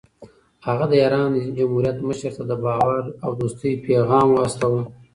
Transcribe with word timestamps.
هغه 0.67 0.85
د 0.87 0.93
ایران 1.01 1.31
اسلامي 1.33 1.55
جمهوریت 1.57 1.97
مشر 2.07 2.31
ته 2.37 2.43
د 2.47 2.51
باور 2.63 3.03
او 3.25 3.31
دوستۍ 3.39 3.73
پیغام 3.87 4.27
واستاوه. 4.31 4.81